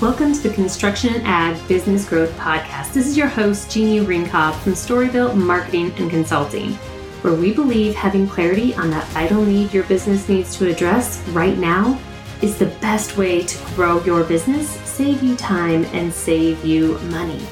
Welcome 0.00 0.32
to 0.32 0.48
the 0.48 0.54
Construction 0.54 1.12
and 1.12 1.26
Ag 1.26 1.66
Business 1.66 2.08
Growth 2.08 2.30
Podcast. 2.36 2.92
This 2.92 3.08
is 3.08 3.16
your 3.16 3.26
host, 3.26 3.68
Jeannie 3.68 4.06
Ringkopf 4.06 4.60
from 4.60 4.74
Storybuilt 4.74 5.34
Marketing 5.34 5.90
and 5.96 6.08
Consulting, 6.08 6.74
where 7.22 7.34
we 7.34 7.52
believe 7.52 7.96
having 7.96 8.28
clarity 8.28 8.72
on 8.76 8.90
that 8.90 9.08
vital 9.08 9.42
need 9.42 9.74
your 9.74 9.82
business 9.82 10.28
needs 10.28 10.56
to 10.56 10.70
address 10.70 11.26
right 11.30 11.58
now 11.58 12.00
is 12.42 12.56
the 12.56 12.66
best 12.80 13.16
way 13.16 13.42
to 13.42 13.74
grow 13.74 14.00
your 14.04 14.22
business, 14.22 14.68
save 14.88 15.20
you 15.20 15.34
time, 15.34 15.84
and 15.86 16.14
save 16.14 16.64
you 16.64 16.96
money. 17.10 17.44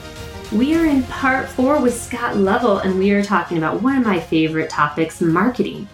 We 0.52 0.76
are 0.76 0.86
in 0.86 1.02
part 1.02 1.48
four 1.48 1.80
with 1.80 2.00
Scott 2.00 2.36
Lovell, 2.36 2.78
and 2.78 2.96
we 2.96 3.10
are 3.10 3.24
talking 3.24 3.58
about 3.58 3.82
one 3.82 3.96
of 3.96 4.06
my 4.06 4.20
favorite 4.20 4.70
topics 4.70 5.20
marketing. 5.20 5.88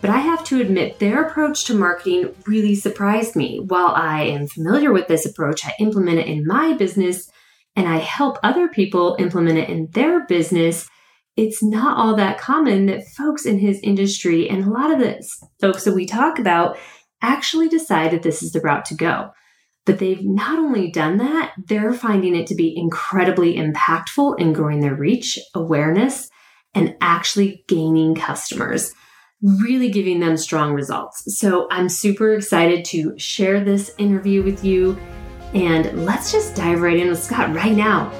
But 0.00 0.10
I 0.10 0.18
have 0.18 0.44
to 0.44 0.60
admit, 0.60 0.98
their 0.98 1.24
approach 1.24 1.64
to 1.64 1.74
marketing 1.74 2.34
really 2.46 2.74
surprised 2.74 3.34
me. 3.34 3.60
While 3.60 3.94
I 3.94 4.24
am 4.24 4.46
familiar 4.46 4.92
with 4.92 5.08
this 5.08 5.26
approach, 5.26 5.64
I 5.66 5.74
implement 5.80 6.18
it 6.18 6.26
in 6.26 6.46
my 6.46 6.74
business 6.74 7.30
and 7.74 7.88
I 7.88 7.98
help 7.98 8.38
other 8.42 8.68
people 8.68 9.16
implement 9.18 9.58
it 9.58 9.68
in 9.68 9.88
their 9.92 10.26
business. 10.26 10.88
It's 11.36 11.62
not 11.62 11.96
all 11.98 12.16
that 12.16 12.38
common 12.38 12.86
that 12.86 13.06
folks 13.08 13.46
in 13.46 13.58
his 13.58 13.80
industry 13.80 14.48
and 14.48 14.64
a 14.64 14.70
lot 14.70 14.92
of 14.92 14.98
the 14.98 15.26
folks 15.60 15.84
that 15.84 15.94
we 15.94 16.06
talk 16.06 16.38
about 16.38 16.78
actually 17.22 17.68
decide 17.68 18.12
that 18.12 18.22
this 18.22 18.42
is 18.42 18.52
the 18.52 18.60
route 18.60 18.84
to 18.86 18.94
go. 18.94 19.30
But 19.86 19.98
they've 19.98 20.24
not 20.24 20.58
only 20.58 20.90
done 20.90 21.18
that, 21.18 21.52
they're 21.68 21.92
finding 21.92 22.34
it 22.34 22.46
to 22.48 22.54
be 22.54 22.76
incredibly 22.76 23.56
impactful 23.56 24.38
in 24.38 24.52
growing 24.52 24.80
their 24.80 24.94
reach, 24.94 25.38
awareness, 25.54 26.28
and 26.74 26.96
actually 27.00 27.64
gaining 27.68 28.14
customers 28.14 28.92
really 29.42 29.90
giving 29.90 30.20
them 30.20 30.36
strong 30.36 30.72
results. 30.72 31.38
So 31.38 31.68
I'm 31.70 31.88
super 31.88 32.34
excited 32.34 32.84
to 32.86 33.18
share 33.18 33.62
this 33.62 33.94
interview 33.98 34.42
with 34.42 34.64
you. 34.64 34.98
And 35.54 36.04
let's 36.04 36.32
just 36.32 36.56
dive 36.56 36.80
right 36.80 36.98
in 36.98 37.08
with 37.08 37.22
Scott 37.22 37.54
right 37.54 37.76
now. 37.76 38.10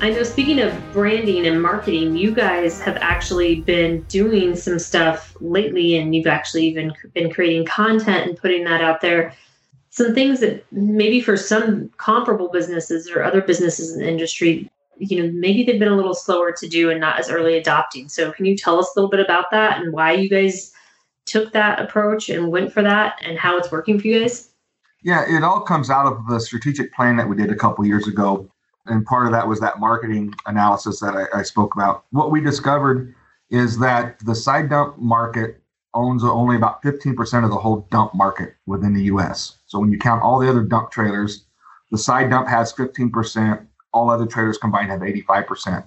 I 0.00 0.10
know, 0.10 0.24
speaking 0.24 0.58
of 0.58 0.74
branding 0.92 1.46
and 1.46 1.62
marketing, 1.62 2.16
you 2.16 2.34
guys 2.34 2.80
have 2.80 2.96
actually 2.96 3.60
been 3.60 4.02
doing 4.02 4.56
some 4.56 4.80
stuff 4.80 5.36
lately, 5.40 5.96
and 5.96 6.12
you've 6.12 6.26
actually 6.26 6.66
even 6.66 6.92
been 7.14 7.32
creating 7.32 7.66
content 7.66 8.28
and 8.28 8.36
putting 8.36 8.64
that 8.64 8.80
out 8.80 9.00
there. 9.00 9.32
Some 9.90 10.12
things 10.12 10.40
that 10.40 10.66
maybe 10.72 11.20
for 11.20 11.36
some 11.36 11.88
comparable 11.98 12.48
businesses 12.48 13.08
or 13.08 13.22
other 13.22 13.40
businesses 13.40 13.92
in 13.92 14.00
the 14.00 14.08
industry, 14.08 14.68
you 15.02 15.22
know 15.22 15.32
maybe 15.32 15.64
they've 15.64 15.78
been 15.78 15.92
a 15.92 15.96
little 15.96 16.14
slower 16.14 16.52
to 16.52 16.68
do 16.68 16.90
and 16.90 17.00
not 17.00 17.18
as 17.18 17.30
early 17.30 17.56
adopting. 17.56 18.08
So 18.08 18.32
can 18.32 18.44
you 18.44 18.56
tell 18.56 18.78
us 18.78 18.90
a 18.94 19.00
little 19.00 19.10
bit 19.10 19.20
about 19.20 19.46
that 19.50 19.80
and 19.80 19.92
why 19.92 20.12
you 20.12 20.28
guys 20.28 20.72
took 21.26 21.52
that 21.52 21.80
approach 21.80 22.28
and 22.28 22.50
went 22.50 22.72
for 22.72 22.82
that 22.82 23.16
and 23.24 23.38
how 23.38 23.56
it's 23.56 23.70
working 23.70 23.98
for 23.98 24.08
you 24.08 24.20
guys? 24.20 24.50
Yeah 25.02 25.24
it 25.28 25.42
all 25.42 25.60
comes 25.60 25.90
out 25.90 26.06
of 26.06 26.26
the 26.28 26.40
strategic 26.40 26.92
plan 26.94 27.16
that 27.16 27.28
we 27.28 27.36
did 27.36 27.50
a 27.50 27.56
couple 27.56 27.84
years 27.84 28.06
ago. 28.06 28.48
And 28.86 29.06
part 29.06 29.26
of 29.26 29.32
that 29.32 29.46
was 29.46 29.60
that 29.60 29.78
marketing 29.78 30.34
analysis 30.46 30.98
that 31.00 31.14
I, 31.14 31.38
I 31.38 31.42
spoke 31.42 31.74
about. 31.74 32.04
What 32.10 32.32
we 32.32 32.40
discovered 32.40 33.14
is 33.50 33.78
that 33.78 34.18
the 34.20 34.34
side 34.34 34.70
dump 34.70 34.98
market 34.98 35.62
owns 35.94 36.24
only 36.24 36.56
about 36.56 36.82
15% 36.82 37.44
of 37.44 37.50
the 37.50 37.56
whole 37.56 37.86
dump 37.90 38.14
market 38.14 38.56
within 38.66 38.94
the 38.94 39.04
US. 39.04 39.58
So 39.66 39.78
when 39.78 39.92
you 39.92 39.98
count 39.98 40.22
all 40.22 40.38
the 40.38 40.48
other 40.48 40.62
dump 40.62 40.90
trailers, 40.90 41.44
the 41.90 41.98
side 41.98 42.30
dump 42.30 42.48
has 42.48 42.72
15%, 42.72 43.66
all 43.92 44.10
other 44.10 44.26
trailers 44.26 44.58
combined 44.58 44.90
have 44.90 45.00
85%. 45.00 45.84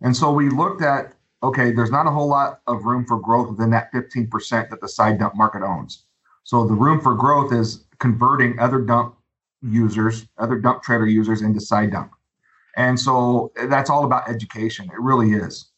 And 0.00 0.16
so 0.16 0.32
we 0.32 0.48
looked 0.48 0.82
at 0.82 1.14
okay, 1.42 1.70
there's 1.70 1.90
not 1.90 2.06
a 2.06 2.10
whole 2.10 2.28
lot 2.28 2.60
of 2.66 2.84
room 2.84 3.04
for 3.06 3.18
growth 3.18 3.48
within 3.48 3.70
that 3.70 3.92
15% 3.92 4.70
that 4.70 4.80
the 4.80 4.88
side 4.88 5.18
dump 5.18 5.36
market 5.36 5.62
owns. 5.62 6.04
So 6.44 6.66
the 6.66 6.74
room 6.74 7.00
for 7.00 7.14
growth 7.14 7.52
is 7.52 7.84
converting 8.00 8.58
other 8.58 8.80
dump 8.80 9.14
users, 9.62 10.26
other 10.38 10.58
dump 10.58 10.82
trailer 10.82 11.06
users 11.06 11.42
into 11.42 11.60
side 11.60 11.92
dump. 11.92 12.12
And 12.76 12.98
so 12.98 13.52
that's 13.68 13.90
all 13.90 14.04
about 14.04 14.28
education. 14.28 14.86
It 14.86 15.00
really 15.00 15.32
is. 15.32 15.70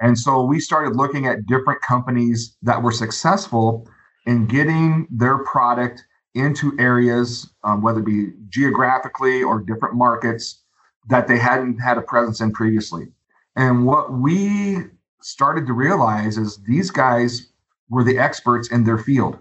And 0.00 0.18
so 0.18 0.44
we 0.44 0.60
started 0.60 0.96
looking 0.96 1.26
at 1.26 1.46
different 1.46 1.80
companies 1.82 2.56
that 2.62 2.82
were 2.82 2.92
successful 2.92 3.88
in 4.26 4.46
getting 4.46 5.06
their 5.10 5.38
product 5.38 6.04
into 6.34 6.76
areas, 6.78 7.50
um, 7.64 7.82
whether 7.82 8.00
it 8.00 8.04
be 8.04 8.32
geographically 8.48 9.42
or 9.42 9.60
different 9.60 9.94
markets, 9.96 10.62
that 11.08 11.28
they 11.28 11.38
hadn't 11.38 11.78
had 11.78 11.98
a 11.98 12.02
presence 12.02 12.40
in 12.40 12.52
previously. 12.52 13.08
And 13.56 13.86
what 13.86 14.12
we 14.12 14.84
started 15.20 15.66
to 15.66 15.72
realize 15.72 16.38
is 16.38 16.58
these 16.58 16.90
guys 16.90 17.48
were 17.90 18.04
the 18.04 18.18
experts 18.18 18.70
in 18.70 18.84
their 18.84 18.98
field 18.98 19.38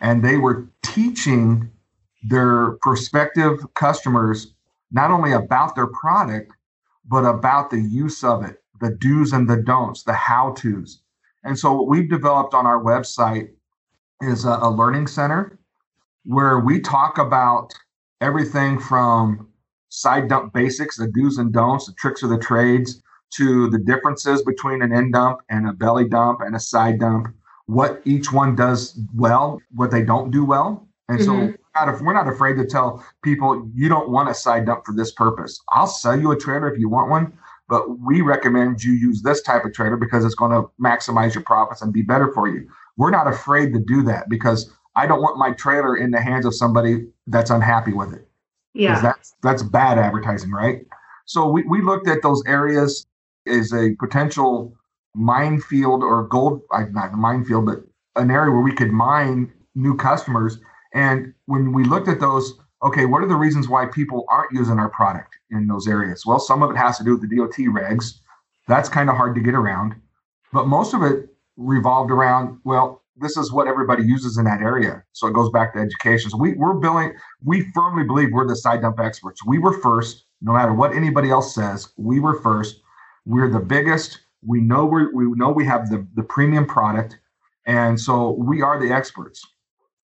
and 0.00 0.24
they 0.24 0.36
were 0.36 0.68
teaching 0.82 1.70
their 2.22 2.72
prospective 2.80 3.58
customers 3.74 4.54
not 4.90 5.10
only 5.10 5.32
about 5.32 5.74
their 5.74 5.86
product 5.86 6.52
but 7.08 7.24
about 7.24 7.70
the 7.70 7.80
use 7.80 8.24
of 8.24 8.44
it 8.44 8.62
the 8.80 8.90
do's 8.90 9.32
and 9.32 9.48
the 9.48 9.56
don'ts 9.56 10.02
the 10.04 10.12
how 10.12 10.52
to's 10.52 11.00
and 11.44 11.58
so 11.58 11.72
what 11.72 11.88
we've 11.88 12.10
developed 12.10 12.54
on 12.54 12.66
our 12.66 12.82
website 12.82 13.50
is 14.22 14.44
a, 14.44 14.58
a 14.62 14.70
learning 14.70 15.06
center 15.06 15.58
where 16.24 16.58
we 16.58 16.80
talk 16.80 17.18
about 17.18 17.74
everything 18.20 18.78
from 18.78 19.48
side 19.88 20.28
dump 20.28 20.52
basics, 20.52 20.96
the 20.96 21.08
do's 21.08 21.38
and 21.38 21.52
don'ts, 21.52 21.86
the 21.86 21.92
tricks 21.94 22.22
of 22.22 22.30
the 22.30 22.38
trades, 22.38 23.02
to 23.34 23.68
the 23.70 23.78
differences 23.78 24.42
between 24.42 24.82
an 24.82 24.92
end 24.92 25.12
dump 25.12 25.40
and 25.48 25.68
a 25.68 25.72
belly 25.72 26.08
dump 26.08 26.40
and 26.40 26.54
a 26.54 26.60
side 26.60 27.00
dump, 27.00 27.28
what 27.66 28.00
each 28.04 28.32
one 28.32 28.54
does 28.54 28.98
well, 29.14 29.60
what 29.74 29.90
they 29.90 30.02
don't 30.02 30.30
do 30.30 30.44
well. 30.44 30.86
And 31.08 31.18
mm-hmm. 31.18 31.52
so 31.52 32.02
we're 32.02 32.12
not 32.12 32.28
afraid 32.28 32.56
to 32.56 32.66
tell 32.66 33.04
people 33.22 33.68
you 33.74 33.88
don't 33.88 34.10
want 34.10 34.28
a 34.28 34.34
side 34.34 34.66
dump 34.66 34.84
for 34.86 34.94
this 34.94 35.12
purpose. 35.12 35.60
I'll 35.70 35.86
sell 35.86 36.18
you 36.18 36.30
a 36.32 36.36
trailer 36.36 36.72
if 36.72 36.78
you 36.78 36.88
want 36.88 37.10
one, 37.10 37.32
but 37.68 38.00
we 38.00 38.20
recommend 38.20 38.82
you 38.82 38.92
use 38.92 39.22
this 39.22 39.42
type 39.42 39.64
of 39.64 39.72
trailer 39.72 39.96
because 39.96 40.24
it's 40.24 40.34
going 40.34 40.52
to 40.52 40.68
maximize 40.80 41.34
your 41.34 41.42
profits 41.42 41.82
and 41.82 41.92
be 41.92 42.02
better 42.02 42.32
for 42.32 42.48
you. 42.48 42.68
We're 42.96 43.10
not 43.10 43.28
afraid 43.28 43.72
to 43.74 43.80
do 43.80 44.02
that 44.04 44.28
because 44.28 44.72
I 44.94 45.06
don't 45.06 45.20
want 45.20 45.38
my 45.38 45.52
trailer 45.52 45.96
in 45.96 46.10
the 46.10 46.20
hands 46.20 46.46
of 46.46 46.54
somebody 46.54 47.06
that's 47.26 47.50
unhappy 47.50 47.92
with 47.92 48.14
it. 48.14 48.25
Yeah. 48.76 49.00
That's 49.00 49.34
that's 49.42 49.62
bad 49.62 49.98
advertising, 49.98 50.50
right? 50.50 50.86
So 51.24 51.48
we, 51.48 51.62
we 51.64 51.82
looked 51.82 52.08
at 52.08 52.22
those 52.22 52.42
areas 52.46 53.06
as 53.46 53.72
a 53.72 53.94
potential 53.98 54.76
minefield 55.14 56.02
or 56.02 56.24
gold 56.24 56.62
not 56.90 57.14
a 57.14 57.16
minefield, 57.16 57.66
but 57.66 57.82
an 58.16 58.30
area 58.30 58.52
where 58.52 58.60
we 58.60 58.72
could 58.72 58.92
mine 58.92 59.52
new 59.74 59.96
customers. 59.96 60.58
And 60.94 61.32
when 61.46 61.72
we 61.72 61.84
looked 61.84 62.08
at 62.08 62.20
those, 62.20 62.58
okay, 62.82 63.06
what 63.06 63.22
are 63.22 63.28
the 63.28 63.34
reasons 63.34 63.68
why 63.68 63.86
people 63.86 64.24
aren't 64.28 64.52
using 64.52 64.78
our 64.78 64.90
product 64.90 65.36
in 65.50 65.66
those 65.66 65.88
areas? 65.88 66.24
Well, 66.26 66.38
some 66.38 66.62
of 66.62 66.70
it 66.70 66.76
has 66.76 66.98
to 66.98 67.04
do 67.04 67.16
with 67.16 67.28
the 67.28 67.36
DOT 67.36 67.54
regs. 67.74 68.18
That's 68.68 68.88
kind 68.88 69.08
of 69.08 69.16
hard 69.16 69.34
to 69.36 69.40
get 69.40 69.54
around. 69.54 69.94
But 70.52 70.66
most 70.66 70.94
of 70.94 71.02
it 71.02 71.28
revolved 71.56 72.10
around, 72.10 72.58
well, 72.64 73.02
this 73.18 73.36
is 73.36 73.52
what 73.52 73.68
everybody 73.68 74.04
uses 74.04 74.38
in 74.38 74.44
that 74.44 74.60
area. 74.60 75.02
So 75.12 75.26
it 75.26 75.34
goes 75.34 75.50
back 75.50 75.74
to 75.74 75.80
education. 75.80 76.30
So 76.30 76.38
we, 76.38 76.54
we're 76.54 76.74
building, 76.74 77.14
we 77.44 77.70
firmly 77.74 78.04
believe 78.04 78.30
we're 78.32 78.46
the 78.46 78.56
side 78.56 78.82
dump 78.82 79.00
experts. 79.00 79.44
We 79.46 79.58
were 79.58 79.72
first, 79.80 80.24
no 80.42 80.52
matter 80.52 80.74
what 80.74 80.94
anybody 80.94 81.30
else 81.30 81.54
says, 81.54 81.88
we 81.96 82.20
were 82.20 82.40
first. 82.40 82.80
We're 83.24 83.50
the 83.50 83.60
biggest. 83.60 84.20
We 84.46 84.60
know 84.60 84.86
we 84.86 85.06
we 85.08 85.24
know 85.36 85.50
we 85.50 85.64
have 85.66 85.90
the, 85.90 86.06
the 86.14 86.22
premium 86.22 86.66
product. 86.66 87.18
And 87.66 88.00
so 88.00 88.32
we 88.32 88.62
are 88.62 88.78
the 88.80 88.94
experts. 88.94 89.42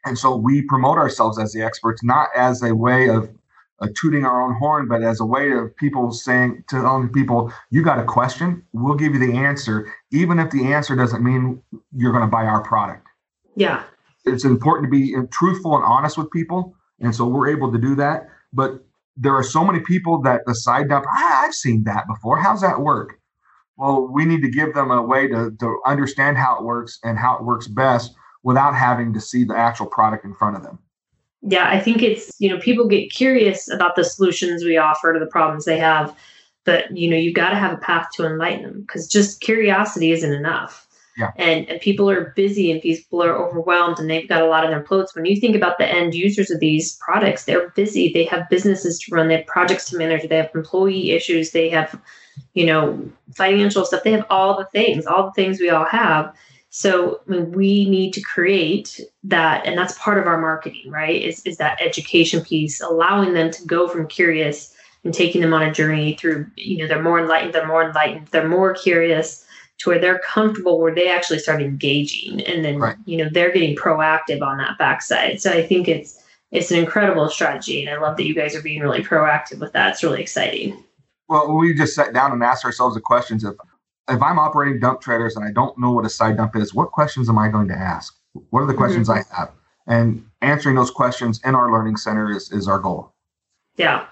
And 0.05 0.19
so 0.19 0.35
we 0.37 0.63
promote 0.63 0.99
ourselves 0.99 1.39
as 1.39 1.53
the 1.53 1.63
experts, 1.63 2.03
not 2.03 2.29
as 2.37 2.63
a 2.63 2.75
way 2.75 3.09
of 3.09 3.31
uh, 3.81 3.89
tooting 3.97 4.25
our 4.25 4.43
own 4.43 4.55
horn, 4.57 4.89
but 4.89 5.03
as 5.03 5.21
a 5.21 5.25
way 5.25 5.53
of 5.53 5.75
people 5.77 6.13
saying 6.13 6.65
to 6.69 6.79
other 6.79 7.09
people, 7.09 7.53
you 7.71 7.83
got 7.83 7.99
a 7.99 8.05
question, 8.05 8.65
we'll 8.73 8.97
give 8.97 9.15
you 9.15 9.21
the 9.21 9.37
answer, 9.37 9.93
even 10.13 10.39
if 10.39 10.51
the 10.51 10.73
answer 10.73 10.97
doesn't 10.97 11.23
mean 11.23 11.63
you're 11.97 12.13
going 12.13 12.25
to 12.25 12.31
buy 12.31 12.45
our 12.45 12.63
product. 12.63 13.02
Yeah. 13.57 13.85
It's 14.25 14.45
important 14.45 14.87
to 14.87 14.91
be 14.91 15.15
truthful 15.31 15.75
and 15.77 15.85
honest 15.85 16.17
with 16.17 16.31
people. 16.31 16.75
And 17.01 17.15
so 17.15 17.27
we're 17.27 17.49
able 17.49 17.73
to 17.73 17.79
do 17.79 17.95
that. 17.97 18.29
But 18.53 18.85
there 19.17 19.35
are 19.35 19.43
so 19.43 19.65
many 19.65 19.81
people 19.81 20.23
that 20.23 20.43
the 20.47 20.55
side 20.55 20.89
dump, 20.89 21.07
ah, 21.09 21.45
I've 21.45 21.55
seen 21.55 21.85
that 21.85 22.07
before. 22.07 22.39
How's 22.39 22.61
that 22.61 22.81
work? 22.81 23.19
Well, 23.77 24.09
we 24.09 24.25
need 24.25 24.43
to 24.43 24.51
give 24.51 24.75
them 24.75 24.91
a 24.91 25.03
way 25.03 25.27
to, 25.29 25.51
to 25.59 25.81
understand 25.87 26.37
how 26.37 26.57
it 26.57 26.65
works 26.65 26.99
and 27.03 27.19
how 27.19 27.37
it 27.37 27.45
works 27.45 27.67
best 27.67 28.15
without 28.43 28.75
having 28.75 29.13
to 29.15 29.21
see 29.21 29.45
the 29.45 29.57
actual 29.57 29.87
product 29.87 30.25
in 30.25 30.35
front 30.35 30.57
of 30.57 30.63
them 30.63 30.79
yeah, 31.43 31.69
I 31.69 31.81
think 31.81 32.03
it's, 32.03 32.31
you 32.39 32.49
know, 32.49 32.59
people 32.59 32.87
get 32.87 33.11
curious 33.11 33.69
about 33.69 33.97
the 33.97 34.05
solutions 34.05 34.65
we 34.65 34.77
offer 34.77 35.13
to 35.13 35.19
the 35.19 35.27
problems 35.27 35.65
they 35.65 35.79
have, 35.79 36.17
but, 36.65 36.97
you 36.97 37.11
know, 37.11 37.17
you've 37.17 37.35
got 37.35 37.51
to 37.51 37.57
have 37.57 37.73
a 37.73 37.81
path 37.81 38.09
to 38.15 38.25
enlighten 38.25 38.63
them 38.63 38.81
because 38.83 39.09
just 39.09 39.41
curiosity 39.41 40.13
isn't 40.13 40.33
enough. 40.33 40.87
Yeah. 41.17 41.31
And, 41.37 41.69
and 41.69 41.81
people 41.81 42.09
are 42.09 42.33
busy 42.37 42.71
and 42.71 42.81
people 42.81 43.23
are 43.23 43.37
overwhelmed 43.37 43.99
and 43.99 44.09
they've 44.09 44.29
got 44.29 44.43
a 44.43 44.47
lot 44.47 44.65
on 44.65 44.71
their 44.71 44.81
plates. 44.81 45.15
When 45.15 45.27
you 45.27 45.39
think 45.39 45.55
about 45.55 45.79
the 45.79 45.87
end 45.87 46.15
users 46.15 46.51
of 46.51 46.61
these 46.61 46.97
products, 46.97 47.45
they're 47.45 47.69
busy. 47.71 48.13
They 48.13 48.25
have 48.25 48.49
businesses 48.49 48.99
to 49.01 49.15
run, 49.15 49.29
they 49.29 49.37
have 49.37 49.47
projects 49.47 49.91
to 49.91 49.99
manage, 49.99 50.29
they 50.29 50.37
have 50.37 50.51
employee 50.55 51.11
issues, 51.11 51.51
they 51.51 51.69
have, 51.69 52.01
you 52.55 52.65
know, 52.65 53.11
financial 53.35 53.85
stuff. 53.85 54.05
They 54.05 54.13
have 54.13 54.27
all 54.31 54.57
the 54.57 54.67
things, 54.73 55.05
all 55.05 55.27
the 55.27 55.33
things 55.33 55.61
we 55.61 55.69
all 55.69 55.85
have. 55.85 56.35
So 56.71 57.21
I 57.29 57.33
mean, 57.33 57.53
we 57.53 57.87
need 57.87 58.15
to 58.15 58.23
create 58.23 58.99
that, 59.25 59.67
and 59.67 59.77
that's 59.77 59.99
part 59.99 60.17
of 60.17 60.27
our 60.27 60.41
marketing, 60.41 60.91
right? 60.91 61.21
Is 61.21 61.45
is 61.45 61.59
that 61.59 61.79
education 61.83 62.43
piece, 62.43 62.81
allowing 62.81 63.35
them 63.35 63.51
to 63.51 63.67
go 63.67 63.87
from 63.87 64.07
curious 64.07 64.75
and 65.05 65.13
taking 65.13 65.43
them 65.43 65.53
on 65.53 65.63
a 65.63 65.71
journey 65.71 66.15
through, 66.15 66.47
you 66.57 66.79
know, 66.79 66.89
they're 66.89 67.03
more 67.03 67.21
enlightened, 67.21 67.53
they're 67.53 67.67
more 67.67 67.85
enlightened, 67.85 68.29
they're 68.29 68.49
more 68.49 68.73
curious 68.73 69.45
to 69.79 69.91
where 69.91 69.99
they're 69.99 70.21
comfortable 70.21 70.79
where 70.79 70.95
they 70.95 71.11
actually 71.11 71.39
start 71.39 71.61
engaging 71.61 72.41
and 72.43 72.65
then 72.65 72.79
right. 72.79 72.97
you 73.05 73.17
know 73.17 73.29
they're 73.33 73.53
getting 73.53 73.77
proactive 73.77 74.43
on 74.43 74.59
that 74.59 74.79
backside. 74.79 75.41
So 75.41 75.51
I 75.51 75.67
think 75.67 75.89
it's 75.89 76.23
it's 76.51 76.71
an 76.71 76.79
incredible 76.79 77.29
strategy 77.29 77.85
and 77.85 77.95
I 77.95 78.01
love 78.01 78.17
that 78.17 78.27
you 78.27 78.35
guys 78.35 78.55
are 78.55 78.63
being 78.63 78.81
really 78.81 79.03
proactive 79.03 79.59
with 79.59 79.73
that. 79.73 79.93
It's 79.93 80.03
really 80.03 80.21
exciting. 80.21 80.85
Well, 81.29 81.57
we 81.57 81.75
just 81.75 81.95
sat 81.95 82.13
down 82.13 82.33
and 82.33 82.43
asked 82.43 82.65
ourselves 82.65 82.95
the 82.95 83.01
questions 83.01 83.45
if 83.45 83.55
if 84.09 84.23
I'm 84.23 84.39
operating 84.39 84.81
dump 84.81 85.01
trailers 85.01 85.37
and 85.37 85.45
I 85.45 85.53
don't 85.53 85.79
know 85.79 85.93
what 85.93 86.05
a 86.05 86.11
side 86.11 86.37
dump 86.37 86.57
is, 86.57 86.75
what 86.75 86.91
questions 86.93 87.29
am 87.29 87.39
I 87.39 87.49
going 87.49 87.69
to 87.69 87.75
ask? 87.75 88.15
What 88.51 88.63
are 88.63 88.67
the 88.67 88.75
questions 88.75 89.09
mm-hmm. 89.09 89.33
I 89.33 89.37
have? 89.37 89.53
And 89.87 90.25
answering 90.43 90.77
those 90.77 90.91
questions 90.91 91.41
in 91.45 91.55
our 91.55 91.73
learning 91.73 91.97
center 91.97 92.31
is, 92.31 92.51
is 92.53 92.69
our 92.69 92.79
goal. 92.79 93.13
Yeah. 93.77 94.07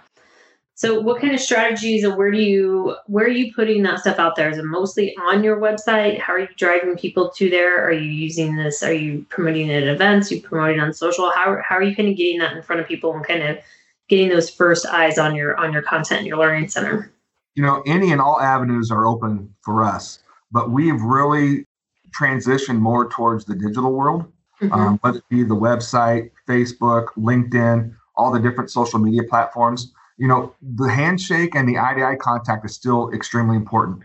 So 0.81 0.99
what 0.99 1.21
kind 1.21 1.35
of 1.35 1.41
strategies 1.41 2.05
and 2.05 2.17
where 2.17 2.31
do 2.31 2.38
you 2.38 2.97
where 3.06 3.27
are 3.27 3.29
you 3.29 3.53
putting 3.53 3.82
that 3.82 3.99
stuff 3.99 4.19
out 4.19 4.35
there? 4.35 4.49
Is 4.49 4.56
it 4.56 4.65
mostly 4.65 5.15
on 5.17 5.44
your 5.44 5.59
website? 5.61 6.19
How 6.19 6.32
are 6.32 6.38
you 6.38 6.49
driving 6.56 6.97
people 6.97 7.29
to 7.37 7.50
there? 7.50 7.87
Are 7.87 7.93
you 7.93 8.11
using 8.11 8.56
this? 8.56 8.82
Are 8.82 8.93
you 8.93 9.27
promoting 9.29 9.69
it 9.69 9.82
at 9.82 9.94
events? 9.94 10.32
Are 10.32 10.37
you 10.37 10.41
promoting 10.43 10.81
on 10.81 10.94
social? 10.94 11.31
How 11.32 11.59
how 11.62 11.77
are 11.77 11.82
you 11.82 11.94
kind 11.94 12.09
of 12.09 12.17
getting 12.17 12.38
that 12.38 12.56
in 12.56 12.62
front 12.62 12.81
of 12.81 12.88
people 12.88 13.12
and 13.15 13.23
kind 13.27 13.43
of 13.43 13.59
getting 14.09 14.31
those 14.31 14.49
first 14.49 14.87
eyes 14.87 15.19
on 15.19 15.35
your 15.35 15.55
on 15.59 15.71
your 15.71 15.82
content 15.82 16.23
in 16.23 16.27
your 16.27 16.38
learning 16.38 16.69
center? 16.69 17.12
you 17.55 17.62
know, 17.62 17.83
any 17.87 18.12
and 18.12 18.21
all 18.21 18.41
avenues 18.41 18.91
are 18.91 19.06
open 19.06 19.55
for 19.61 19.85
us, 19.85 20.21
but 20.50 20.71
we've 20.71 21.00
really 21.03 21.67
transitioned 22.19 22.79
more 22.79 23.09
towards 23.11 23.44
the 23.44 23.55
digital 23.55 23.93
world, 23.93 24.25
mm-hmm. 24.61 24.73
um, 24.73 24.99
whether 25.03 25.19
it 25.19 25.29
be 25.29 25.43
the 25.43 25.55
website, 25.55 26.31
Facebook, 26.49 27.09
LinkedIn, 27.19 27.94
all 28.17 28.33
the 28.33 28.41
different 28.41 28.71
social 28.71 28.99
media 28.99 29.23
platforms. 29.29 29.93
You 30.20 30.28
know, 30.28 30.55
the 30.61 30.84
handshake 30.84 31.55
and 31.55 31.67
the 31.67 31.78
eye 31.78 31.94
to 31.94 32.05
eye 32.05 32.17
contact 32.17 32.67
is 32.67 32.75
still 32.75 33.11
extremely 33.11 33.56
important. 33.56 34.02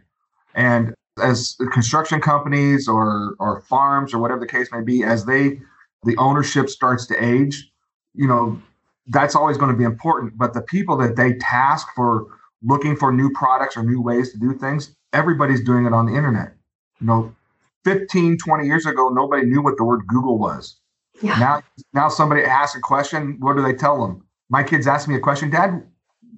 And 0.54 0.96
as 1.22 1.58
construction 1.74 2.22
companies 2.22 2.88
or 2.88 3.36
or 3.38 3.60
farms 3.60 4.14
or 4.14 4.20
whatever 4.20 4.40
the 4.40 4.48
case 4.48 4.70
may 4.72 4.82
be, 4.82 5.04
as 5.04 5.26
they 5.26 5.60
the 6.04 6.16
ownership 6.18 6.70
starts 6.70 7.06
to 7.08 7.22
age, 7.22 7.70
you 8.14 8.28
know, 8.28 8.62
that's 9.08 9.36
always 9.36 9.58
going 9.58 9.72
to 9.72 9.78
be 9.78 9.84
important. 9.84 10.38
But 10.38 10.54
the 10.54 10.62
people 10.62 10.96
that 10.98 11.18
they 11.18 11.34
task 11.34 11.86
for 11.94 12.28
looking 12.64 12.96
for 12.96 13.12
new 13.12 13.30
products 13.32 13.76
or 13.76 13.84
new 13.84 14.02
ways 14.02 14.32
to 14.32 14.40
do 14.40 14.54
things, 14.54 14.96
everybody's 15.12 15.66
doing 15.66 15.86
it 15.86 15.92
on 15.92 16.06
the 16.06 16.16
internet. 16.16 16.54
You 17.02 17.08
know, 17.08 17.36
15, 17.84 18.38
20 18.38 18.66
years 18.66 18.86
ago, 18.86 19.10
nobody 19.10 19.46
knew 19.46 19.62
what 19.62 19.76
the 19.76 19.84
word 19.84 20.08
Google 20.08 20.38
was. 20.38 20.78
Yeah. 21.22 21.38
Now, 21.40 21.62
now 21.94 22.08
somebody 22.08 22.44
asks 22.44 22.78
a 22.78 22.80
question. 22.80 23.36
What 23.42 23.58
do 23.58 23.62
they 23.62 23.74
tell 23.74 24.02
them? 24.02 24.26
My 24.50 24.64
kids 24.64 24.88
ask 24.88 25.10
me 25.10 25.16
a 25.16 25.20
question, 25.20 25.50
Dad, 25.50 25.84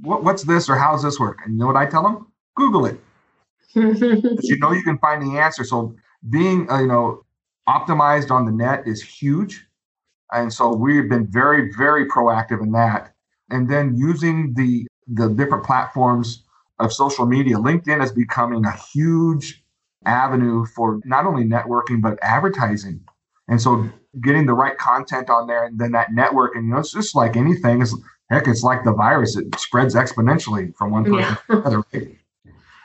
what, 0.02 0.24
what's 0.24 0.44
this 0.44 0.70
or 0.70 0.76
how 0.76 0.94
does 0.94 1.04
this 1.04 1.20
work? 1.20 1.40
And 1.44 1.54
you 1.54 1.60
know 1.60 1.68
what 1.68 1.76
I 1.76 1.86
tell 1.86 2.04
them? 2.04 2.28
Google 2.56 2.86
it. 2.86 3.00
you 3.76 4.58
know 4.60 4.72
you 4.72 4.84
can 4.84 4.98
find 4.98 5.22
the 5.22 5.38
answer. 5.38 5.64
So 5.64 5.96
being, 6.30 6.70
uh, 6.70 6.80
you 6.80 6.88
know, 6.88 7.24
optimized 7.68 8.32
on 8.32 8.46
the 8.46 8.52
net 8.52 8.88
is 8.88 9.02
huge. 9.02 9.66
And 10.32 10.52
so 10.52 10.74
we've 10.74 11.10
been 11.10 11.28
very, 11.28 11.72
very 11.78 12.08
proactive 12.08 12.62
in 12.62 12.72
that. 12.72 13.14
And 13.50 13.70
then 13.70 13.96
using 13.96 14.54
the 14.56 14.88
the 15.08 15.30
different 15.30 15.64
platforms 15.64 16.44
of 16.80 16.92
social 16.92 17.26
media, 17.26 17.56
LinkedIn 17.56 18.04
is 18.04 18.12
becoming 18.12 18.66
a 18.66 18.76
huge 18.94 19.64
avenue 20.06 20.66
for 20.66 21.00
not 21.06 21.26
only 21.26 21.46
networking 21.46 22.02
but 22.02 22.20
advertising. 22.22 23.02
And 23.48 23.62
so 23.62 23.90
getting 24.22 24.46
the 24.46 24.54
right 24.54 24.78
content 24.78 25.30
on 25.30 25.48
there 25.48 25.64
and 25.64 25.80
then 25.80 25.92
that 25.92 26.14
network 26.14 26.56
and 26.56 26.66
you 26.66 26.74
know 26.74 26.80
it's 26.80 26.92
just 26.92 27.16
like 27.16 27.36
anything 27.38 27.82
is 27.82 27.96
heck 28.30 28.48
it's 28.48 28.64
like 28.64 28.84
the 28.84 28.94
virus 28.94 29.36
it 29.36 29.48
spreads 29.60 29.96
exponentially 29.96 30.76
from 30.76 30.92
one 30.92 31.04
person 31.04 31.20
yeah. 31.20 31.36
to 31.36 31.42
another 31.62 31.84
right? 31.94 32.18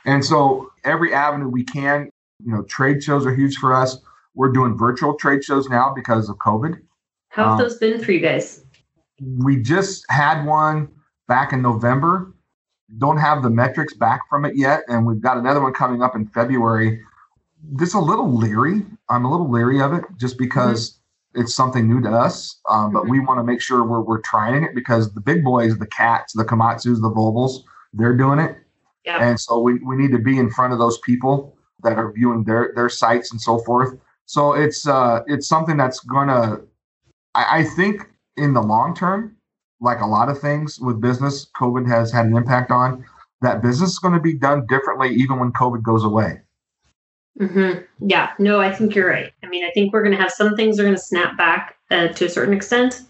and 0.05 0.23
so 0.23 0.71
every 0.83 1.13
avenue 1.13 1.47
we 1.47 1.63
can 1.63 2.09
you 2.43 2.51
know 2.51 2.63
trade 2.63 3.03
shows 3.03 3.25
are 3.25 3.35
huge 3.35 3.55
for 3.57 3.73
us 3.73 3.97
we're 4.35 4.51
doing 4.51 4.77
virtual 4.77 5.13
trade 5.15 5.43
shows 5.43 5.69
now 5.69 5.93
because 5.93 6.29
of 6.29 6.37
covid 6.37 6.79
how 7.29 7.43
have 7.43 7.51
um, 7.53 7.57
those 7.59 7.77
been 7.77 8.03
for 8.03 8.11
you 8.11 8.19
guys 8.19 8.63
we 9.37 9.57
just 9.57 10.05
had 10.09 10.45
one 10.45 10.89
back 11.27 11.53
in 11.53 11.61
November. 11.61 12.33
Don't 12.97 13.17
have 13.17 13.41
the 13.43 13.49
metrics 13.49 13.93
back 13.93 14.21
from 14.29 14.45
it 14.45 14.55
yet, 14.55 14.81
and 14.87 15.05
we've 15.05 15.21
got 15.21 15.37
another 15.37 15.61
one 15.61 15.73
coming 15.73 16.01
up 16.01 16.15
in 16.15 16.27
February. 16.27 17.01
Just 17.79 17.95
a 17.95 17.99
little 17.99 18.31
leery. 18.31 18.85
I'm 19.09 19.25
a 19.25 19.31
little 19.31 19.49
leery 19.49 19.81
of 19.81 19.93
it, 19.93 20.03
just 20.17 20.37
because 20.37 20.91
mm-hmm. 20.91 21.02
It's 21.35 21.53
something 21.53 21.87
new 21.87 22.01
to 22.01 22.09
us. 22.09 22.59
Um, 22.69 22.93
but 22.93 23.03
mm-hmm. 23.03 23.11
we 23.11 23.19
want 23.19 23.39
to 23.39 23.43
make 23.43 23.61
sure 23.61 23.83
we're 23.83 24.01
we're 24.01 24.21
trying 24.21 24.63
it 24.63 24.75
because 24.75 25.13
the 25.13 25.21
big 25.21 25.43
boys, 25.43 25.77
the 25.77 25.87
cats, 25.87 26.33
the 26.33 26.45
Komatsus, 26.45 27.01
the 27.01 27.09
Volvos, 27.09 27.63
they're 27.93 28.15
doing 28.15 28.39
it, 28.39 28.57
yeah. 29.05 29.27
and 29.27 29.39
so 29.39 29.59
we 29.59 29.75
we 29.79 29.95
need 29.95 30.11
to 30.11 30.19
be 30.19 30.37
in 30.37 30.49
front 30.49 30.73
of 30.73 30.79
those 30.79 30.97
people 30.99 31.55
that 31.83 31.97
are 31.97 32.11
viewing 32.11 32.43
their 32.43 32.71
their 32.75 32.89
sites 32.89 33.31
and 33.31 33.41
so 33.41 33.59
forth. 33.59 33.97
So 34.25 34.53
it's 34.53 34.87
uh 34.87 35.21
it's 35.27 35.47
something 35.47 35.77
that's 35.77 35.99
gonna 35.99 36.61
I, 37.35 37.59
I 37.59 37.63
think 37.63 38.09
in 38.37 38.53
the 38.53 38.61
long 38.61 38.95
term 38.95 39.35
like 39.83 39.99
a 39.99 40.05
lot 40.05 40.29
of 40.29 40.39
things 40.39 40.79
with 40.79 41.01
business, 41.01 41.49
COVID 41.59 41.87
has 41.87 42.11
had 42.11 42.25
an 42.25 42.35
impact 42.35 42.71
on. 42.71 43.05
That 43.41 43.61
business 43.61 43.91
is 43.91 43.99
going 43.99 44.13
to 44.13 44.19
be 44.19 44.33
done 44.33 44.65
differently 44.67 45.13
even 45.13 45.37
when 45.39 45.51
COVID 45.51 45.83
goes 45.83 46.05
away. 46.05 46.39
Mm-hmm. 47.39 48.07
Yeah, 48.07 48.31
no, 48.37 48.59
I 48.59 48.71
think 48.71 48.93
you're 48.93 49.09
right. 49.09 49.33
I 49.43 49.47
mean, 49.47 49.63
I 49.63 49.71
think 49.71 49.91
we're 49.91 50.03
going 50.03 50.15
to 50.15 50.21
have 50.21 50.31
some 50.31 50.55
things 50.55 50.79
are 50.79 50.83
going 50.83 50.95
to 50.95 51.01
snap 51.01 51.35
back 51.37 51.77
uh, 51.89 52.09
to 52.09 52.25
a 52.25 52.29
certain 52.29 52.53
extent, 52.53 53.01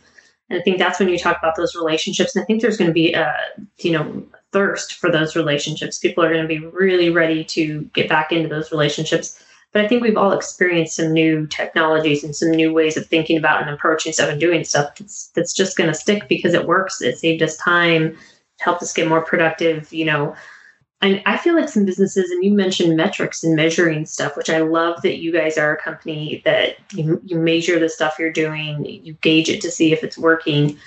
and 0.50 0.60
I 0.60 0.64
think 0.64 0.78
that's 0.78 1.00
when 1.00 1.10
you 1.10 1.18
talk 1.18 1.38
about 1.38 1.56
those 1.56 1.76
relationships. 1.76 2.36
And 2.36 2.44
I 2.44 2.46
think 2.46 2.62
there's 2.62 2.78
going 2.78 2.90
to 2.90 2.94
be 2.94 3.14
a 3.14 3.36
you 3.80 3.92
know 3.92 4.26
thirst 4.52 4.94
for 4.94 5.12
those 5.12 5.36
relationships. 5.36 5.98
People 5.98 6.24
are 6.24 6.32
going 6.32 6.42
to 6.42 6.48
be 6.48 6.66
really 6.66 7.10
ready 7.10 7.44
to 7.46 7.82
get 7.94 8.08
back 8.08 8.32
into 8.32 8.48
those 8.48 8.72
relationships 8.72 9.44
but 9.74 9.84
I 9.84 9.88
think 9.88 10.04
we've 10.04 10.18
all 10.18 10.32
experienced 10.32 10.96
some 10.96 11.12
new 11.12 11.48
technologies 11.48 12.24
and 12.24 12.36
some 12.36 12.52
new 12.52 12.72
ways 12.72 12.96
of 12.96 13.08
thinking 13.08 13.38
about 13.38 13.62
and 13.62 13.72
approaching 13.72 14.14
stuff 14.14 14.30
and 14.30 14.40
doing 14.40 14.64
stuff 14.64 14.96
that's, 14.96 15.28
that's 15.30 15.52
just 15.52 15.76
going 15.76 15.90
to 15.90 15.96
stick 15.96 16.30
because 16.30 16.54
it 16.54 16.68
works. 16.68 17.02
It 17.02 17.18
saved 17.18 17.42
us 17.42 17.58
time, 17.58 18.16
helped 18.60 18.84
us 18.84 18.94
get 18.94 19.10
more 19.10 19.22
productive. 19.22 19.92
You 19.92 20.06
know, 20.06 20.36
I, 21.04 21.22
I 21.26 21.38
feel 21.38 21.54
like 21.54 21.68
some 21.68 21.86
businesses, 21.86 22.32
and 22.32 22.46
you 22.46 22.54
mentioned 22.54 22.96
metrics 22.96 23.44
and 23.44 23.58
measuring 23.58 24.06
stuff, 24.06 24.38
which 24.38 24.50
I 24.50 24.60
love 24.60 25.02
that 25.02 25.18
you 25.18 25.34
guys 25.34 25.58
are 25.58 25.76
a 25.76 25.82
company 25.82 26.42
that 26.46 26.78
you, 26.94 27.22
you 27.26 27.38
measure 27.38 27.78
the 27.78 27.90
stuff 27.90 28.16
you're 28.18 28.32
doing, 28.32 28.86
you 28.86 29.14
gauge 29.16 29.50
it 29.50 29.60
to 29.62 29.70
see 29.70 29.92
if 29.92 30.02
it's 30.02 30.18
working. 30.18 30.78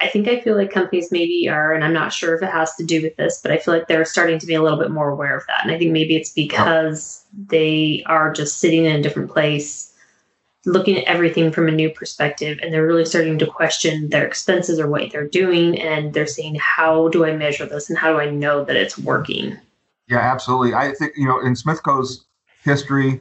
I 0.00 0.08
think 0.08 0.28
I 0.28 0.40
feel 0.40 0.54
like 0.54 0.70
companies 0.70 1.10
maybe 1.10 1.48
are, 1.48 1.72
and 1.72 1.82
I'm 1.82 1.94
not 1.94 2.12
sure 2.12 2.34
if 2.34 2.42
it 2.42 2.50
has 2.50 2.74
to 2.74 2.84
do 2.84 3.00
with 3.00 3.16
this, 3.16 3.40
but 3.42 3.50
I 3.50 3.56
feel 3.56 3.72
like 3.72 3.88
they're 3.88 4.04
starting 4.04 4.38
to 4.38 4.46
be 4.46 4.52
a 4.52 4.62
little 4.62 4.78
bit 4.78 4.90
more 4.90 5.08
aware 5.08 5.34
of 5.34 5.46
that. 5.46 5.60
And 5.62 5.72
I 5.72 5.78
think 5.78 5.92
maybe 5.92 6.14
it's 6.14 6.30
because 6.30 7.24
they 7.46 8.02
are 8.04 8.30
just 8.30 8.58
sitting 8.58 8.84
in 8.84 8.96
a 8.96 9.02
different 9.02 9.30
place, 9.30 9.87
looking 10.66 10.98
at 10.98 11.04
everything 11.04 11.50
from 11.50 11.68
a 11.68 11.72
new 11.72 11.90
perspective, 11.90 12.58
and 12.62 12.72
they're 12.72 12.86
really 12.86 13.04
starting 13.04 13.38
to 13.38 13.46
question 13.46 14.08
their 14.10 14.26
expenses 14.26 14.78
or 14.78 14.88
what 14.88 15.10
they're 15.10 15.28
doing. 15.28 15.80
And 15.80 16.14
they're 16.14 16.26
saying, 16.26 16.56
how 16.56 17.08
do 17.08 17.24
I 17.24 17.32
measure 17.36 17.66
this 17.66 17.88
and 17.88 17.98
how 17.98 18.12
do 18.12 18.18
I 18.18 18.30
know 18.30 18.64
that 18.64 18.76
it's 18.76 18.98
working? 18.98 19.56
Yeah, 20.08 20.18
absolutely. 20.18 20.74
I 20.74 20.92
think, 20.94 21.12
you 21.16 21.26
know, 21.26 21.40
in 21.40 21.54
Smithco's 21.54 22.24
history, 22.64 23.20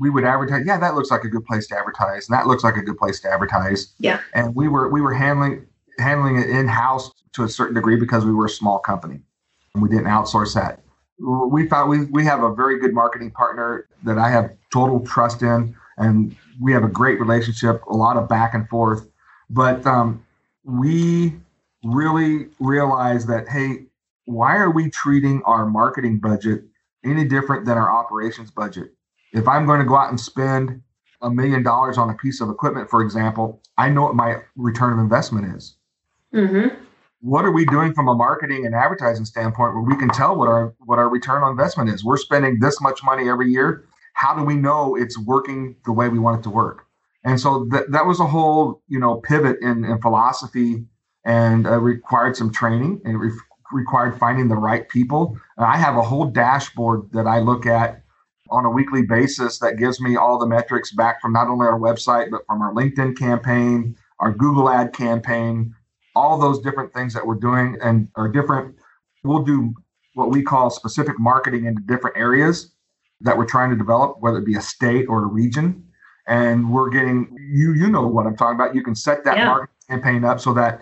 we 0.00 0.10
would 0.10 0.22
advertise 0.22 0.62
yeah 0.64 0.78
that 0.78 0.94
looks 0.94 1.10
like 1.10 1.24
a 1.24 1.28
good 1.28 1.44
place 1.44 1.66
to 1.66 1.76
advertise 1.76 2.28
and 2.28 2.38
that 2.38 2.46
looks 2.46 2.62
like 2.62 2.76
a 2.76 2.82
good 2.82 2.96
place 2.96 3.18
to 3.18 3.28
advertise 3.28 3.92
yeah 3.98 4.20
and 4.32 4.54
we 4.54 4.68
were 4.68 4.88
we 4.88 5.00
were 5.00 5.12
handling 5.12 5.66
handling 5.98 6.38
it 6.38 6.48
in 6.48 6.68
house 6.68 7.10
to 7.32 7.44
a 7.44 7.48
certain 7.48 7.74
degree 7.74 7.96
because 7.96 8.24
we 8.24 8.32
were 8.32 8.46
a 8.46 8.50
small 8.50 8.78
company 8.78 9.20
and 9.74 9.82
we 9.82 9.88
didn't 9.88 10.06
outsource 10.06 10.54
that. 10.54 10.80
We 11.20 11.68
found 11.68 11.90
we, 11.90 12.04
we 12.06 12.24
have 12.24 12.42
a 12.42 12.54
very 12.54 12.78
good 12.78 12.94
marketing 12.94 13.32
partner 13.32 13.88
that 14.04 14.18
I 14.18 14.30
have 14.30 14.54
total 14.72 15.00
trust 15.00 15.42
in, 15.42 15.74
and 15.98 16.34
we 16.60 16.72
have 16.72 16.84
a 16.84 16.88
great 16.88 17.20
relationship, 17.20 17.84
a 17.86 17.96
lot 17.96 18.16
of 18.16 18.28
back 18.28 18.54
and 18.54 18.68
forth. 18.68 19.08
But 19.50 19.86
um, 19.86 20.24
we 20.64 21.34
really 21.84 22.48
realize 22.60 23.26
that, 23.26 23.48
hey, 23.48 23.86
why 24.24 24.56
are 24.56 24.70
we 24.70 24.90
treating 24.90 25.42
our 25.44 25.66
marketing 25.66 26.18
budget 26.18 26.64
any 27.04 27.24
different 27.24 27.64
than 27.64 27.78
our 27.78 27.90
operations 27.90 28.50
budget? 28.50 28.92
If 29.32 29.48
I'm 29.48 29.66
going 29.66 29.80
to 29.80 29.86
go 29.86 29.96
out 29.96 30.10
and 30.10 30.20
spend 30.20 30.82
a 31.22 31.30
million 31.30 31.62
dollars 31.62 31.98
on 31.98 32.10
a 32.10 32.14
piece 32.14 32.40
of 32.40 32.48
equipment, 32.50 32.90
for 32.90 33.02
example, 33.02 33.60
I 33.76 33.88
know 33.88 34.02
what 34.02 34.14
my 34.14 34.38
return 34.56 34.92
of 34.92 34.98
investment 34.98 35.54
is. 35.56 35.76
Mm-hmm. 36.34 36.74
What 37.20 37.44
are 37.44 37.50
we 37.50 37.64
doing 37.64 37.94
from 37.94 38.08
a 38.08 38.14
marketing 38.14 38.64
and 38.64 38.74
advertising 38.74 39.24
standpoint 39.24 39.74
where 39.74 39.82
we 39.82 39.96
can 39.96 40.08
tell 40.08 40.36
what 40.36 40.48
our 40.48 40.74
what 40.84 41.00
our 41.00 41.08
return 41.08 41.42
on 41.42 41.50
investment 41.50 41.90
is? 41.90 42.04
We're 42.04 42.16
spending 42.16 42.60
this 42.60 42.80
much 42.80 43.02
money 43.02 43.28
every 43.28 43.50
year. 43.50 43.87
How 44.18 44.34
do 44.34 44.42
we 44.42 44.56
know 44.56 44.96
it's 44.96 45.16
working 45.16 45.76
the 45.84 45.92
way 45.92 46.08
we 46.08 46.18
want 46.18 46.40
it 46.40 46.42
to 46.42 46.50
work? 46.50 46.86
And 47.22 47.40
so 47.40 47.66
that 47.70 47.92
that 47.92 48.04
was 48.04 48.18
a 48.18 48.26
whole 48.26 48.82
you 48.88 48.98
know 48.98 49.16
pivot 49.16 49.58
in, 49.62 49.84
in 49.84 50.00
philosophy 50.00 50.84
and 51.24 51.68
uh, 51.68 51.78
required 51.78 52.36
some 52.36 52.50
training 52.50 53.00
and 53.04 53.20
re- 53.20 53.30
required 53.72 54.18
finding 54.18 54.48
the 54.48 54.56
right 54.56 54.88
people. 54.88 55.38
And 55.56 55.64
I 55.64 55.76
have 55.76 55.96
a 55.96 56.02
whole 56.02 56.24
dashboard 56.24 57.12
that 57.12 57.28
I 57.28 57.38
look 57.38 57.64
at 57.64 58.02
on 58.50 58.64
a 58.64 58.70
weekly 58.70 59.02
basis 59.02 59.60
that 59.60 59.76
gives 59.76 60.00
me 60.00 60.16
all 60.16 60.36
the 60.36 60.46
metrics 60.46 60.90
back 60.90 61.20
from 61.20 61.32
not 61.32 61.46
only 61.46 61.66
our 61.66 61.78
website, 61.78 62.28
but 62.32 62.44
from 62.48 62.60
our 62.60 62.74
LinkedIn 62.74 63.16
campaign, 63.16 63.94
our 64.18 64.32
Google 64.32 64.68
ad 64.68 64.92
campaign, 64.92 65.72
all 66.16 66.38
those 66.38 66.58
different 66.58 66.92
things 66.92 67.14
that 67.14 67.24
we're 67.24 67.36
doing 67.36 67.76
and 67.80 68.08
are 68.16 68.28
different. 68.28 68.74
We'll 69.22 69.44
do 69.44 69.74
what 70.14 70.30
we 70.30 70.42
call 70.42 70.70
specific 70.70 71.20
marketing 71.20 71.66
into 71.66 71.82
different 71.82 72.16
areas 72.16 72.72
that 73.20 73.36
we're 73.36 73.46
trying 73.46 73.70
to 73.70 73.76
develop, 73.76 74.16
whether 74.20 74.38
it 74.38 74.44
be 74.44 74.56
a 74.56 74.62
state 74.62 75.06
or 75.08 75.22
a 75.22 75.26
region. 75.26 75.84
And 76.26 76.70
we're 76.72 76.90
getting 76.90 77.34
you, 77.38 77.74
you 77.74 77.88
know 77.88 78.06
what 78.06 78.26
I'm 78.26 78.36
talking 78.36 78.54
about. 78.54 78.74
You 78.74 78.82
can 78.82 78.94
set 78.94 79.24
that 79.24 79.38
yeah. 79.38 79.46
marketing 79.46 79.74
campaign 79.88 80.24
up 80.24 80.40
so 80.40 80.52
that 80.54 80.80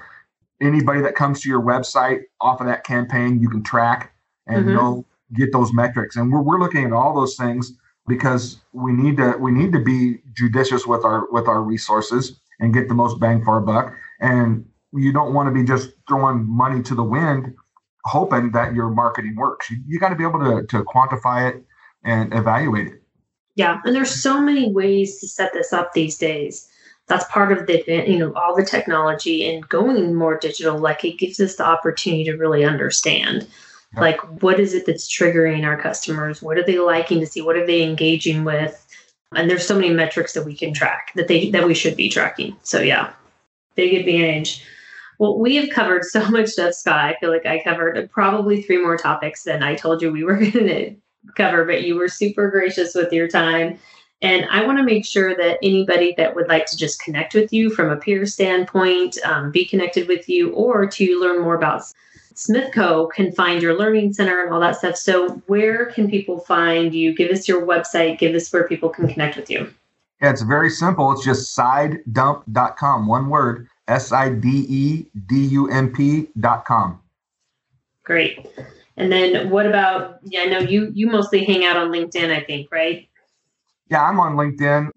anybody 0.60 1.00
that 1.02 1.14
comes 1.14 1.40
to 1.42 1.48
your 1.48 1.62
website 1.62 2.22
off 2.40 2.60
of 2.60 2.66
that 2.66 2.84
campaign, 2.84 3.40
you 3.40 3.48
can 3.48 3.62
track 3.62 4.12
and 4.46 4.66
mm-hmm. 4.66 4.74
know 4.74 5.06
get 5.34 5.52
those 5.52 5.72
metrics. 5.72 6.16
And 6.16 6.32
we're, 6.32 6.42
we're 6.42 6.58
looking 6.58 6.84
at 6.84 6.92
all 6.92 7.14
those 7.14 7.36
things 7.36 7.72
because 8.08 8.60
we 8.72 8.92
need 8.92 9.16
to 9.18 9.36
we 9.38 9.52
need 9.52 9.72
to 9.72 9.80
be 9.80 10.18
judicious 10.34 10.86
with 10.86 11.04
our 11.04 11.30
with 11.30 11.48
our 11.48 11.62
resources 11.62 12.40
and 12.60 12.74
get 12.74 12.88
the 12.88 12.94
most 12.94 13.20
bang 13.20 13.44
for 13.44 13.54
our 13.54 13.60
buck. 13.60 13.94
And 14.20 14.66
you 14.92 15.12
don't 15.12 15.34
want 15.34 15.48
to 15.48 15.52
be 15.52 15.64
just 15.64 15.90
throwing 16.08 16.44
money 16.48 16.82
to 16.82 16.94
the 16.94 17.04
wind 17.04 17.54
hoping 18.06 18.52
that 18.52 18.72
your 18.72 18.88
marketing 18.88 19.34
works. 19.36 19.68
You, 19.68 19.78
you 19.86 19.98
got 19.98 20.10
to 20.10 20.14
be 20.14 20.22
able 20.22 20.38
to, 20.38 20.64
to 20.68 20.84
quantify 20.84 21.50
it 21.50 21.64
and 22.06 22.32
evaluate 22.32 22.86
it. 22.86 23.02
Yeah, 23.54 23.80
and 23.84 23.94
there's 23.94 24.22
so 24.22 24.40
many 24.40 24.72
ways 24.72 25.20
to 25.20 25.28
set 25.28 25.52
this 25.52 25.72
up 25.72 25.92
these 25.92 26.16
days. 26.16 26.68
That's 27.08 27.24
part 27.26 27.52
of 27.52 27.66
the 27.66 27.82
you 27.86 28.18
know 28.18 28.32
all 28.34 28.56
the 28.56 28.64
technology 28.64 29.48
and 29.48 29.68
going 29.68 30.14
more 30.14 30.38
digital. 30.38 30.78
Like 30.78 31.04
it 31.04 31.18
gives 31.18 31.38
us 31.40 31.56
the 31.56 31.66
opportunity 31.66 32.24
to 32.24 32.36
really 32.36 32.64
understand 32.64 33.46
like, 33.96 34.20
what 34.42 34.60
is 34.60 34.74
it 34.74 34.86
that's 34.86 35.08
triggering 35.08 35.64
our 35.64 35.80
customers? 35.80 36.42
What 36.42 36.58
are 36.58 36.64
they 36.64 36.78
liking 36.78 37.20
to 37.20 37.26
see? 37.26 37.40
What 37.40 37.56
are 37.56 37.66
they 37.66 37.82
engaging 37.82 38.44
with? 38.44 38.82
And 39.34 39.50
there's 39.50 39.66
so 39.66 39.74
many 39.74 39.90
metrics 39.90 40.34
that 40.34 40.44
we 40.44 40.54
can 40.54 40.72
track 40.72 41.12
that 41.16 41.28
they 41.28 41.50
that 41.50 41.66
we 41.66 41.74
should 41.74 41.96
be 41.96 42.08
tracking. 42.08 42.56
So 42.62 42.80
yeah, 42.80 43.12
big 43.74 43.94
advantage. 43.94 44.64
Well, 45.18 45.38
we 45.38 45.56
have 45.56 45.70
covered 45.70 46.04
so 46.10 46.28
much 46.30 46.48
stuff, 46.48 46.74
Scott. 46.74 46.98
I 46.98 47.16
feel 47.20 47.30
like 47.30 47.46
I 47.46 47.62
covered 47.62 48.10
probably 48.10 48.62
three 48.62 48.82
more 48.82 48.96
topics 48.96 49.44
than 49.44 49.62
I 49.62 49.74
told 49.74 50.02
you 50.02 50.12
we 50.12 50.24
were 50.24 50.36
going 50.50 50.52
to 50.52 50.96
cover, 51.34 51.64
but 51.64 51.84
you 51.84 51.96
were 51.96 52.08
super 52.08 52.50
gracious 52.50 52.94
with 52.94 53.12
your 53.12 53.28
time. 53.28 53.78
And 54.22 54.46
I 54.50 54.64
want 54.64 54.78
to 54.78 54.84
make 54.84 55.04
sure 55.04 55.34
that 55.36 55.58
anybody 55.62 56.14
that 56.16 56.34
would 56.34 56.48
like 56.48 56.66
to 56.66 56.76
just 56.76 57.02
connect 57.02 57.34
with 57.34 57.52
you 57.52 57.70
from 57.70 57.90
a 57.90 57.96
peer 57.96 58.24
standpoint, 58.24 59.18
um, 59.24 59.50
be 59.50 59.64
connected 59.64 60.08
with 60.08 60.28
you, 60.28 60.52
or 60.52 60.86
to 60.86 61.20
learn 61.20 61.42
more 61.42 61.54
about 61.54 61.82
Smithco 62.34 63.10
can 63.12 63.32
find 63.32 63.62
your 63.62 63.78
learning 63.78 64.12
center 64.12 64.42
and 64.42 64.52
all 64.52 64.60
that 64.60 64.76
stuff. 64.76 64.96
So, 64.96 65.42
where 65.46 65.86
can 65.86 66.10
people 66.10 66.40
find 66.40 66.94
you? 66.94 67.14
Give 67.14 67.30
us 67.30 67.48
your 67.48 67.66
website, 67.66 68.18
give 68.18 68.34
us 68.34 68.52
where 68.52 68.68
people 68.68 68.90
can 68.90 69.08
connect 69.08 69.36
with 69.36 69.50
you. 69.50 69.72
Yeah, 70.20 70.30
it's 70.30 70.42
very 70.42 70.70
simple. 70.70 71.12
It's 71.12 71.24
just 71.24 71.56
sidedump.com, 71.56 73.06
one 73.06 73.28
word, 73.28 73.68
S 73.88 74.12
I 74.12 74.30
D 74.30 74.66
E 74.68 75.06
D 75.26 75.46
U 75.46 75.70
M 75.70 75.92
P.com. 75.92 77.00
Great. 78.04 78.46
And 78.96 79.12
then 79.12 79.50
what 79.50 79.66
about, 79.66 80.18
yeah, 80.24 80.40
I 80.40 80.46
know 80.46 80.58
you 80.58 80.90
you 80.94 81.08
mostly 81.08 81.44
hang 81.44 81.64
out 81.64 81.76
on 81.76 81.90
LinkedIn, 81.90 82.30
I 82.30 82.42
think, 82.42 82.72
right? 82.72 83.08
Yeah, 83.90 84.02
I'm 84.02 84.18
on 84.18 84.36
LinkedIn. 84.36 84.90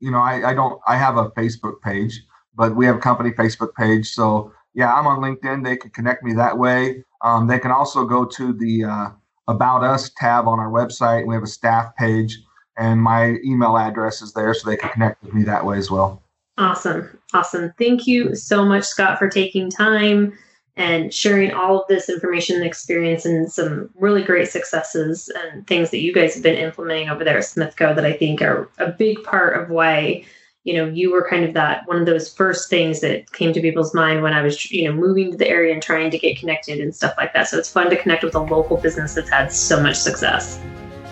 You 0.00 0.10
know, 0.10 0.20
I, 0.20 0.50
I 0.50 0.54
don't 0.54 0.80
I 0.86 0.96
have 0.96 1.16
a 1.16 1.30
Facebook 1.30 1.80
page, 1.82 2.22
but 2.54 2.76
we 2.76 2.86
have 2.86 2.96
a 2.96 3.00
company 3.00 3.30
Facebook 3.30 3.74
page. 3.74 4.10
So 4.10 4.52
yeah, 4.74 4.92
I'm 4.94 5.06
on 5.06 5.20
LinkedIn. 5.20 5.64
They 5.64 5.76
can 5.76 5.90
connect 5.90 6.22
me 6.22 6.32
that 6.34 6.58
way. 6.58 7.04
Um, 7.22 7.46
they 7.46 7.58
can 7.58 7.70
also 7.70 8.04
go 8.04 8.24
to 8.24 8.52
the 8.52 8.84
uh, 8.84 9.08
About 9.48 9.82
Us 9.82 10.10
tab 10.16 10.46
on 10.46 10.58
our 10.58 10.70
website. 10.70 11.26
We 11.26 11.34
have 11.34 11.44
a 11.44 11.48
staff 11.48 11.96
page, 11.96 12.38
and 12.76 13.00
my 13.00 13.36
email 13.44 13.76
address 13.76 14.22
is 14.22 14.32
there, 14.32 14.52
so 14.54 14.68
they 14.68 14.76
can 14.76 14.90
connect 14.90 15.22
with 15.22 15.32
me 15.32 15.42
that 15.44 15.64
way 15.64 15.78
as 15.78 15.90
well. 15.90 16.22
Awesome. 16.58 17.18
Awesome. 17.32 17.72
Thank 17.78 18.06
you 18.06 18.36
so 18.36 18.64
much, 18.64 18.84
Scott, 18.84 19.18
for 19.18 19.28
taking 19.28 19.70
time 19.70 20.38
and 20.76 21.14
sharing 21.14 21.52
all 21.52 21.80
of 21.80 21.88
this 21.88 22.08
information 22.08 22.56
and 22.56 22.64
experience 22.64 23.24
and 23.24 23.50
some 23.50 23.90
really 23.94 24.22
great 24.22 24.48
successes 24.48 25.30
and 25.36 25.66
things 25.66 25.90
that 25.90 26.00
you 26.00 26.12
guys 26.12 26.34
have 26.34 26.42
been 26.42 26.56
implementing 26.56 27.08
over 27.08 27.22
there 27.22 27.38
at 27.38 27.44
Smithco 27.44 27.94
that 27.94 28.04
I 28.04 28.12
think 28.12 28.42
are 28.42 28.68
a 28.78 28.90
big 28.90 29.22
part 29.22 29.60
of 29.60 29.70
why 29.70 30.24
you 30.64 30.74
know 30.74 30.86
you 30.86 31.12
were 31.12 31.28
kind 31.28 31.44
of 31.44 31.54
that 31.54 31.86
one 31.86 31.98
of 31.98 32.06
those 32.06 32.32
first 32.32 32.68
things 32.68 33.00
that 33.00 33.30
came 33.32 33.52
to 33.52 33.60
people's 33.60 33.94
mind 33.94 34.22
when 34.22 34.32
i 34.32 34.40
was 34.40 34.70
you 34.70 34.88
know 34.88 34.94
moving 34.94 35.30
to 35.30 35.36
the 35.36 35.46
area 35.46 35.72
and 35.72 35.82
trying 35.82 36.10
to 36.10 36.18
get 36.18 36.38
connected 36.38 36.80
and 36.80 36.94
stuff 36.94 37.14
like 37.18 37.32
that. 37.34 37.48
So 37.48 37.58
it's 37.58 37.70
fun 37.70 37.90
to 37.90 37.96
connect 37.96 38.24
with 38.24 38.34
a 38.34 38.40
local 38.40 38.78
business 38.78 39.14
that's 39.14 39.28
had 39.28 39.52
so 39.52 39.80
much 39.80 39.96
success. 39.96 40.60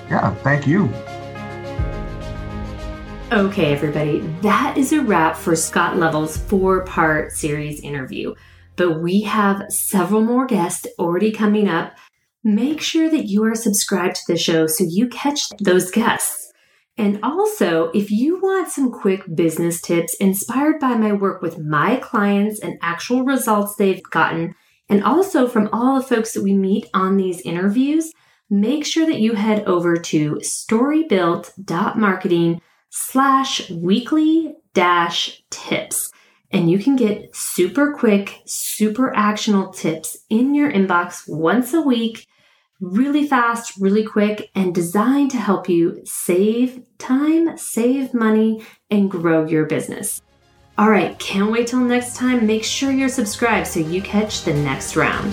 Yeah 0.09 0.35
thank 0.37 0.67
you. 0.67 0.93
Okay 3.31 3.73
everybody 3.73 4.21
that 4.41 4.77
is 4.77 4.93
a 4.93 5.01
wrap 5.03 5.37
for 5.37 5.55
scott 5.55 5.97
lovell's 5.97 6.37
four 6.37 6.81
part 6.85 7.33
series 7.33 7.81
interview 7.81 8.35
but 8.77 9.01
we 9.01 9.23
have 9.23 9.71
several 9.71 10.23
more 10.23 10.47
guests 10.47 10.87
already 10.99 11.33
coming 11.33 11.69
up 11.69 11.95
make 12.45 12.81
sure 12.81 13.09
that 13.09 13.27
you 13.27 13.45
are 13.45 13.55
subscribed 13.55 14.17
to 14.17 14.33
the 14.33 14.39
show 14.39 14.67
so 14.67 14.85
you 14.89 15.09
catch 15.09 15.49
those 15.61 15.91
guests 15.91 16.43
and 16.99 17.21
also, 17.23 17.91
if 17.95 18.11
you 18.11 18.39
want 18.41 18.69
some 18.69 18.93
quick 18.93 19.23
business 19.35 19.81
tips 19.81 20.13
inspired 20.15 20.79
by 20.79 20.95
my 20.95 21.13
work 21.13 21.41
with 21.41 21.59
my 21.59 21.97
clients 21.97 22.61
and 22.61 22.79
actual 22.83 23.25
results 23.25 23.77
they've 23.77 24.03
gotten, 24.03 24.55
and 24.91 25.03
also 25.03 25.49
from 25.49 25.71
all 25.73 25.97
the 25.97 26.07
folks 26.07 26.35
that 26.35 26.43
we 26.43 26.53
meet 26.53 26.87
on 26.93 27.17
these 27.17 27.41
interviews, 27.41 28.13
make 28.51 28.85
sure 28.85 29.07
that 29.07 29.21
you 29.21 29.33
head 29.35 29.65
over 29.65 29.97
to 29.97 30.35
storybuilt.marketing 30.43 32.61
slash 32.91 33.71
weekly 33.71 34.55
dash 34.75 35.43
tips. 35.49 36.13
And 36.53 36.71
you 36.71 36.79
can 36.79 36.97
get 36.97 37.35
super 37.35 37.93
quick, 37.93 38.43
super 38.45 39.15
actionable 39.17 39.73
tips 39.73 40.19
in 40.29 40.55
your 40.55 40.71
inbox 40.71 41.27
once 41.27 41.73
a 41.73 41.81
week 41.81 42.27
really 42.83 43.27
fast, 43.27 43.81
really 43.81 44.05
quick, 44.05 44.51
and 44.55 44.75
designed 44.75 45.31
to 45.31 45.37
help 45.39 45.69
you 45.69 46.03
save 46.05 46.83
time, 46.99 47.57
save 47.57 48.13
money, 48.13 48.63
and 48.91 49.11
grow 49.11 49.47
your 49.47 49.65
business. 49.65 50.21
All 50.77 50.91
right, 50.91 51.19
can't 51.19 51.53
wait 51.53 51.69
till 51.69 51.81
next 51.81 52.17
time. 52.17 52.47
Make 52.47 52.65
sure 52.65 52.91
you're 52.91 53.09
subscribed 53.09 53.69
so 53.69 53.81
you 53.81 54.03
catch 54.03 54.43
the 54.43 54.55
next 54.55 54.97
round. 54.97 55.33